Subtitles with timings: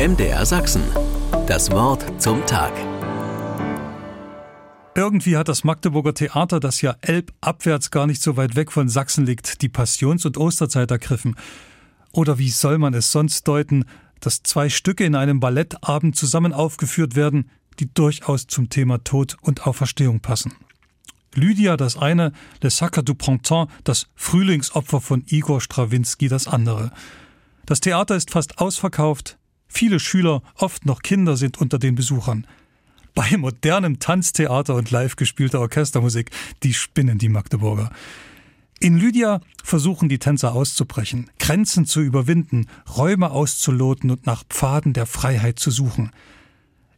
[0.00, 0.82] MDR Sachsen.
[1.46, 2.72] Das Wort zum Tag.
[4.94, 9.26] Irgendwie hat das Magdeburger Theater, das ja elbabwärts gar nicht so weit weg von Sachsen
[9.26, 11.36] liegt, die Passions- und Osterzeit ergriffen.
[12.12, 13.84] Oder wie soll man es sonst deuten,
[14.20, 19.66] dass zwei Stücke in einem Ballettabend zusammen aufgeführt werden, die durchaus zum Thema Tod und
[19.66, 20.54] Auferstehung passen.
[21.34, 22.32] Lydia das eine,
[22.62, 26.90] Le Sacre du Printemps, das Frühlingsopfer von Igor Strawinski das andere.
[27.66, 29.36] Das Theater ist fast ausverkauft,
[29.72, 32.46] Viele Schüler, oft noch Kinder, sind unter den Besuchern.
[33.14, 36.30] Bei modernem Tanztheater und live gespielter Orchestermusik,
[36.64, 37.90] die spinnen die Magdeburger.
[38.80, 42.66] In Lydia versuchen die Tänzer auszubrechen, Grenzen zu überwinden,
[42.96, 46.10] Räume auszuloten und nach Pfaden der Freiheit zu suchen.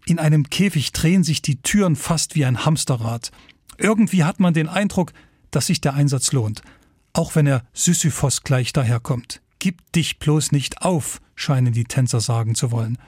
[0.07, 3.33] In einem Käfig drehen sich die Türen fast wie ein Hamsterrad.
[3.77, 5.13] Irgendwie hat man den Eindruck,
[5.51, 6.63] dass sich der Einsatz lohnt,
[7.13, 9.43] auch wenn er Sisyphos gleich daherkommt.
[9.63, 12.99] Gib dich bloß nicht auf, scheinen die Tänzer sagen zu wollen.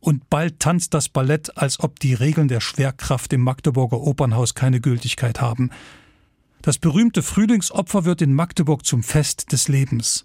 [0.00, 4.80] Und bald tanzt das Ballett, als ob die Regeln der Schwerkraft im Magdeburger Opernhaus keine
[4.80, 5.68] Gültigkeit haben.
[6.62, 10.24] Das berühmte Frühlingsopfer wird in Magdeburg zum Fest des Lebens.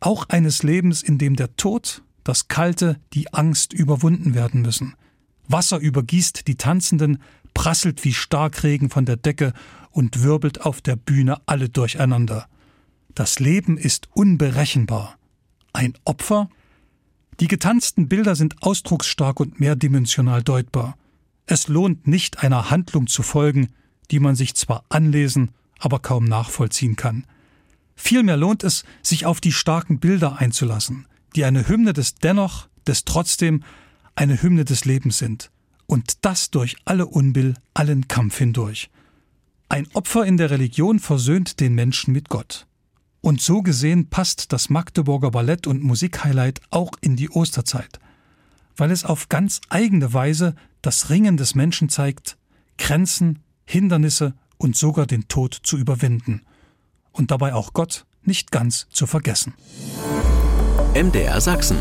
[0.00, 4.94] Auch eines Lebens, in dem der Tod, das Kalte, die Angst überwunden werden müssen.
[5.48, 7.20] Wasser übergießt die Tanzenden,
[7.52, 9.52] prasselt wie Starkregen von der Decke
[9.90, 12.48] und wirbelt auf der Bühne alle durcheinander.
[13.18, 15.18] Das Leben ist unberechenbar.
[15.72, 16.48] Ein Opfer?
[17.40, 20.96] Die getanzten Bilder sind ausdrucksstark und mehrdimensional deutbar.
[21.44, 23.70] Es lohnt nicht, einer Handlung zu folgen,
[24.12, 27.26] die man sich zwar anlesen, aber kaum nachvollziehen kann.
[27.96, 33.04] Vielmehr lohnt es, sich auf die starken Bilder einzulassen, die eine Hymne des Dennoch, des
[33.04, 33.64] Trotzdem,
[34.14, 35.50] eine Hymne des Lebens sind.
[35.86, 38.90] Und das durch alle Unbill, allen Kampf hindurch.
[39.68, 42.67] Ein Opfer in der Religion versöhnt den Menschen mit Gott.
[43.28, 48.00] Und so gesehen passt das Magdeburger Ballett und Musikhighlight auch in die Osterzeit,
[48.78, 52.38] weil es auf ganz eigene Weise das Ringen des Menschen zeigt,
[52.78, 56.40] Grenzen, Hindernisse und sogar den Tod zu überwinden
[57.12, 59.52] und dabei auch Gott nicht ganz zu vergessen.
[60.94, 61.76] MDR Sachsen.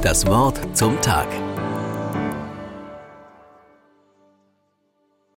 [0.00, 1.28] Das Wort zum Tag.